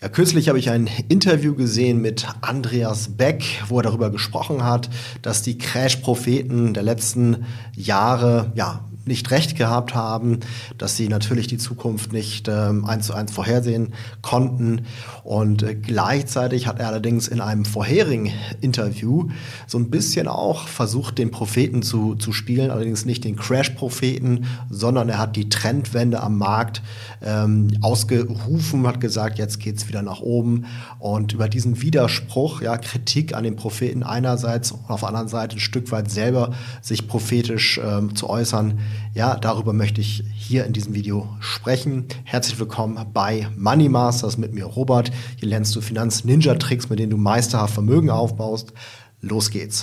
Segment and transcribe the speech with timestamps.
[0.00, 4.88] Ja, kürzlich habe ich ein Interview gesehen mit Andreas Beck, wo er darüber gesprochen hat,
[5.22, 10.40] dass die Crash-Propheten der letzten Jahre ja nicht recht gehabt haben,
[10.76, 14.82] dass sie natürlich die Zukunft nicht ähm, eins zu eins vorhersehen konnten.
[15.24, 18.30] Und äh, gleichzeitig hat er allerdings in einem vorherigen
[18.60, 19.28] Interview
[19.66, 25.08] so ein bisschen auch versucht, den Propheten zu, zu spielen, allerdings nicht den Crash-Propheten, sondern
[25.08, 26.82] er hat die Trendwende am Markt
[27.22, 30.66] ähm, ausgerufen, hat gesagt, jetzt geht's wieder nach oben.
[30.98, 35.56] Und über diesen Widerspruch, ja, Kritik an den Propheten einerseits und auf der anderen Seite
[35.56, 36.52] ein Stück weit selber
[36.82, 38.78] sich prophetisch ähm, zu äußern,
[39.14, 42.06] ja, darüber möchte ich hier in diesem Video sprechen.
[42.24, 45.10] Herzlich willkommen bei Money Masters mit mir, Robert.
[45.36, 48.72] Hier lernst du Finanz-Ninja-Tricks, mit denen du meisterhaft Vermögen aufbaust.
[49.20, 49.82] Los geht's.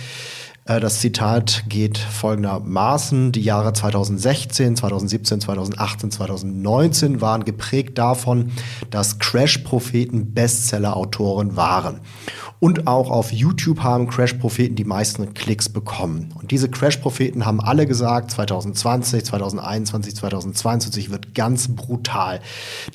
[0.70, 3.32] Äh, das Zitat geht folgendermaßen.
[3.32, 8.52] Die Jahre 2016, 2017, 2018, 2019 waren geprägt davon,
[8.90, 12.00] dass Crash-Propheten Bestseller-Autoren waren.
[12.60, 16.32] Und auch auf YouTube haben Crash-Propheten die meisten Klicks bekommen.
[16.38, 22.40] Und diese Crash-Propheten haben alle gesagt, 2020, 2021, 2022 wird ganz brutal.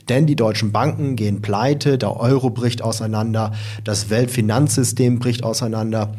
[0.08, 6.14] Denn die deutschen Banken gehen pleite, der Euro bricht auseinander, das Weltfinanzsystem bricht auseinander.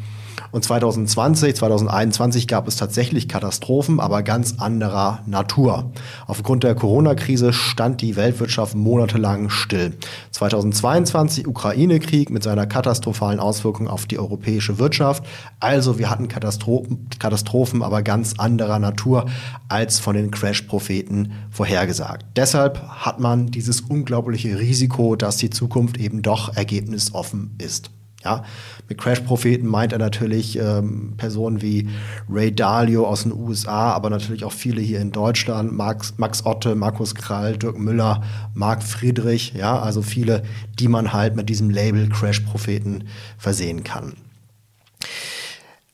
[0.51, 5.91] Und 2020, 2021 gab es tatsächlich Katastrophen, aber ganz anderer Natur.
[6.25, 9.93] Aufgrund der Corona-Krise stand die Weltwirtschaft monatelang still.
[10.31, 15.23] 2022 Ukraine-Krieg mit seiner katastrophalen Auswirkung auf die europäische Wirtschaft.
[15.59, 19.25] Also wir hatten Katastrophen, Katastrophen aber ganz anderer Natur
[19.69, 22.25] als von den Crash-Propheten vorhergesagt.
[22.35, 27.91] Deshalb hat man dieses unglaubliche Risiko, dass die Zukunft eben doch ergebnisoffen ist.
[28.23, 28.43] Ja,
[28.89, 31.87] mit Crash-Propheten meint er natürlich ähm, Personen wie
[32.29, 36.73] Ray Dalio aus den USA, aber natürlich auch viele hier in Deutschland, Max, Max Otte,
[36.73, 38.23] Markus Krall, Dirk Müller,
[38.55, 40.41] Marc Friedrich, ja, also viele,
[40.79, 43.03] die man halt mit diesem Label Crash-Propheten
[43.37, 44.13] versehen kann.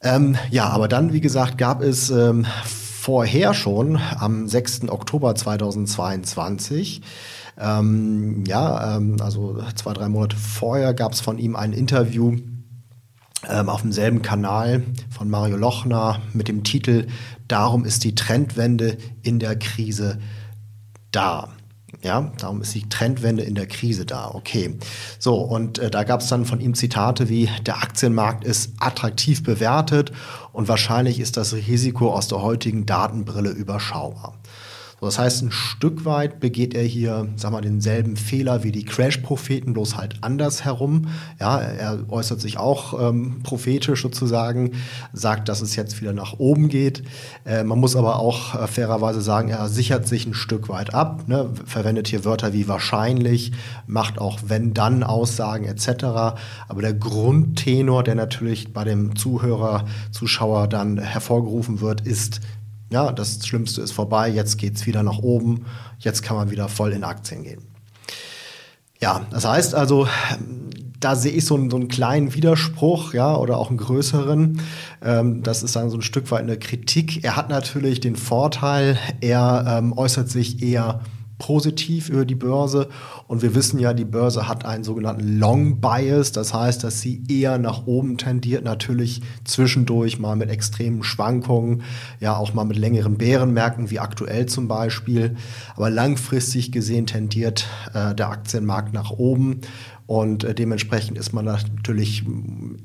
[0.01, 4.89] Ähm, ja, aber dann, wie gesagt, gab es ähm, vorher schon am 6.
[4.89, 7.01] Oktober 2022
[7.59, 12.37] ähm, ja, ähm, also zwei, drei Monate vorher gab es von ihm ein Interview
[13.47, 17.07] ähm, auf demselben Kanal von Mario Lochner mit dem Titel
[17.47, 20.19] Darum ist die Trendwende in der Krise
[21.11, 21.49] da.
[22.01, 24.31] Ja, darum ist die Trendwende in der Krise da.
[24.33, 24.77] Okay.
[25.19, 29.43] So, und äh, da gab es dann von ihm Zitate wie, der Aktienmarkt ist attraktiv
[29.43, 30.11] bewertet
[30.51, 34.37] und wahrscheinlich ist das Risiko aus der heutigen Datenbrille überschaubar.
[35.03, 39.73] Das heißt, ein Stück weit begeht er hier, sag mal, denselben Fehler wie die Crash-Propheten,
[39.73, 41.09] bloß halt anders herum.
[41.39, 44.71] Ja, er äußert sich auch ähm, prophetisch sozusagen,
[45.11, 47.03] sagt, dass es jetzt wieder nach oben geht.
[47.45, 51.27] Äh, man muss aber auch äh, fairerweise sagen, er sichert sich ein Stück weit ab,
[51.27, 51.49] ne?
[51.65, 53.51] verwendet hier Wörter wie wahrscheinlich,
[53.87, 56.03] macht auch wenn-dann Aussagen etc.
[56.67, 62.41] Aber der Grundtenor, der natürlich bei dem Zuhörer, Zuschauer dann hervorgerufen wird, ist
[62.93, 65.65] ja, das Schlimmste ist vorbei, jetzt geht es wieder nach oben,
[65.97, 67.61] jetzt kann man wieder voll in Aktien gehen.
[69.01, 70.07] Ja, das heißt also,
[70.99, 74.61] da sehe ich so einen, so einen kleinen Widerspruch, ja, oder auch einen größeren.
[75.01, 77.23] Ähm, das ist dann so ein Stück weit eine Kritik.
[77.23, 81.01] Er hat natürlich den Vorteil, er ähm, äußert sich eher
[81.37, 82.89] positiv über die Börse.
[83.27, 86.31] Und wir wissen ja, die Börse hat einen sogenannten Long Bias.
[86.31, 88.63] Das heißt, dass sie eher nach oben tendiert.
[88.63, 91.83] Natürlich zwischendurch mal mit extremen Schwankungen,
[92.19, 95.35] ja auch mal mit längeren Bärenmärkten wie aktuell zum Beispiel.
[95.75, 99.61] Aber langfristig gesehen tendiert äh, der Aktienmarkt nach oben.
[100.05, 102.23] Und äh, dementsprechend ist man natürlich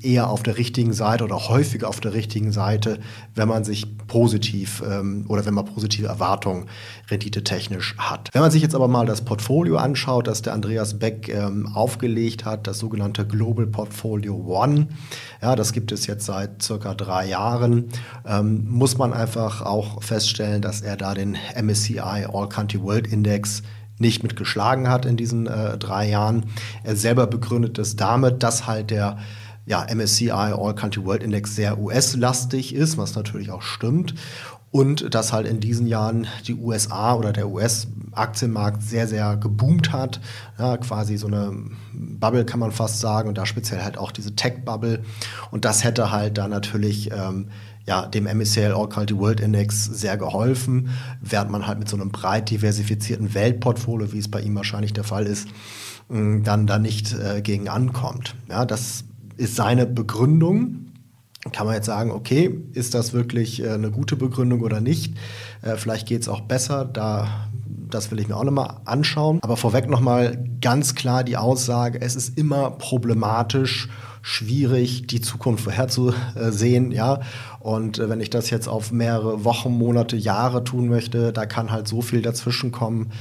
[0.01, 2.99] eher auf der richtigen Seite oder häufiger auf der richtigen Seite,
[3.35, 6.67] wenn man sich positiv ähm, oder wenn man positive Erwartungen
[7.09, 8.29] renditetechnisch hat.
[8.31, 12.45] Wenn man sich jetzt aber mal das Portfolio anschaut, das der Andreas Beck ähm, aufgelegt
[12.45, 14.87] hat, das sogenannte Global Portfolio One,
[15.41, 17.89] ja, das gibt es jetzt seit circa drei Jahren,
[18.25, 23.61] ähm, muss man einfach auch feststellen, dass er da den MSCI All Country World Index
[23.99, 26.45] nicht mit geschlagen hat in diesen äh, drei Jahren.
[26.83, 29.17] Er selber begründet es damit, dass halt der
[29.65, 34.15] ja, MSCI All Country World Index sehr US-lastig ist, was natürlich auch stimmt.
[34.71, 40.19] und dass halt in diesen Jahren die USA oder der US-Aktienmarkt sehr, sehr geboomt hat.
[40.59, 41.53] Ja, quasi so eine
[41.93, 45.01] Bubble kann man fast sagen und da speziell halt auch diese Tech-Bubble.
[45.51, 47.47] Und das hätte halt da natürlich ähm,
[47.89, 50.89] ja, dem MSCI All Country World Index sehr geholfen,
[51.21, 55.03] während man halt mit so einem breit diversifizierten Weltportfolio, wie es bei ihm wahrscheinlich der
[55.03, 55.47] Fall ist,
[56.07, 58.35] dann da nicht äh, gegen ankommt.
[58.47, 59.05] Ja, das
[59.37, 60.85] ist seine Begründung
[61.53, 65.15] kann man jetzt sagen, okay, ist das wirklich äh, eine gute Begründung oder nicht?
[65.61, 67.47] Äh, vielleicht geht es auch besser, da,
[67.89, 69.39] das will ich mir auch nochmal anschauen.
[69.41, 73.87] Aber vorweg nochmal ganz klar die Aussage, es ist immer problematisch,
[74.29, 77.21] schwierig, die Zukunft vorherzusehen, ja.
[77.59, 81.71] Und äh, wenn ich das jetzt auf mehrere Wochen, Monate, Jahre tun möchte, da kann
[81.71, 83.11] halt so viel dazwischen kommen,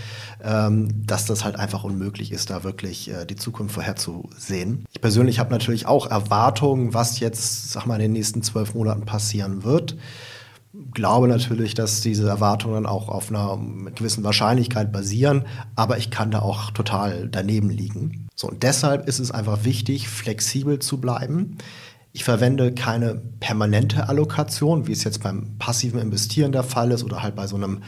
[0.44, 4.84] ähm, dass das halt einfach unmöglich ist, da wirklich äh, die Zukunft vorherzusehen.
[4.92, 9.06] Ich persönlich habe natürlich auch Erwartungen, was jetzt, sag mal, in den nächsten zwölf Monaten
[9.06, 9.96] passieren wird
[10.92, 13.58] glaube natürlich, dass diese Erwartungen auch auf einer
[13.94, 15.44] gewissen Wahrscheinlichkeit basieren,
[15.76, 18.28] aber ich kann da auch total daneben liegen.
[18.34, 21.58] So, und deshalb ist es einfach wichtig, flexibel zu bleiben.
[22.18, 27.22] Ich verwende keine permanente Allokation, wie es jetzt beim passiven Investieren der Fall ist oder
[27.22, 27.80] halt bei so einem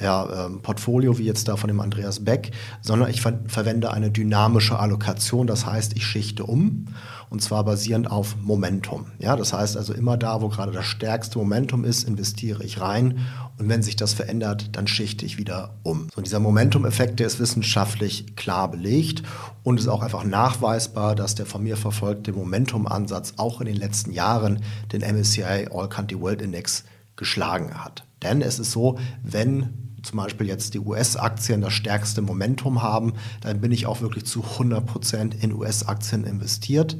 [0.00, 4.12] ja, ähm, Portfolio wie jetzt da von dem Andreas Beck, sondern ich ver verwende eine
[4.12, 5.48] dynamische Allokation.
[5.48, 6.86] Das heißt, ich schichte um
[7.28, 9.06] und zwar basierend auf Momentum.
[9.18, 13.20] Ja, das heißt also immer da, wo gerade das stärkste Momentum ist, investiere ich rein
[13.58, 16.08] und wenn sich das verändert, dann schichte ich wieder um.
[16.14, 19.22] So, dieser Momentum-Effekt, der ist wissenschaftlich klar belegt
[19.62, 24.12] und ist auch einfach nachweisbar, dass der von mir verfolgte Momentum-Ansatz auch in den letzten
[24.12, 26.84] Jahren den MSCI All Country World Index
[27.16, 28.04] geschlagen hat.
[28.22, 33.60] Denn es ist so, wenn zum Beispiel jetzt die US-Aktien das stärkste Momentum haben, dann
[33.60, 36.96] bin ich auch wirklich zu 100 Prozent in US-Aktien investiert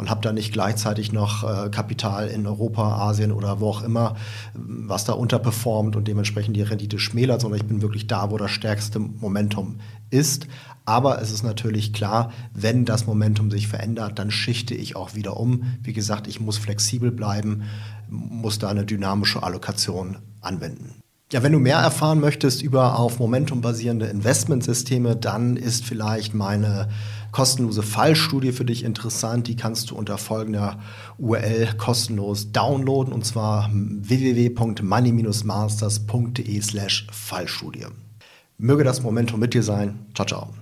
[0.00, 4.16] und habe da nicht gleichzeitig noch äh, Kapital in Europa, Asien oder wo auch immer,
[4.54, 8.50] was da unterperformt und dementsprechend die Rendite schmälert, sondern ich bin wirklich da, wo das
[8.50, 9.76] stärkste Momentum
[10.08, 10.46] ist.
[10.86, 15.36] Aber es ist natürlich klar, wenn das Momentum sich verändert, dann schichte ich auch wieder
[15.36, 15.64] um.
[15.82, 17.64] Wie gesagt, ich muss flexibel bleiben,
[18.08, 20.94] muss da eine dynamische Allokation anwenden.
[21.32, 26.88] Ja, wenn du mehr erfahren möchtest über auf Momentum basierende Investmentsysteme, dann ist vielleicht meine
[27.32, 29.48] kostenlose Fallstudie für dich interessant.
[29.48, 30.78] Die kannst du unter folgender
[31.18, 37.86] URL kostenlos downloaden und zwar www.money-masters.de slash Fallstudie.
[38.58, 40.06] Möge das Momentum mit dir sein.
[40.14, 40.59] Ciao, ciao.